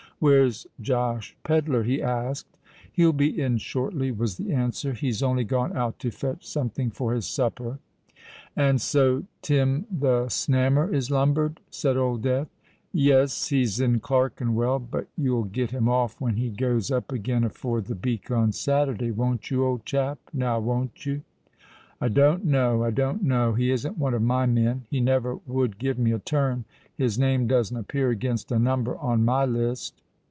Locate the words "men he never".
24.45-25.37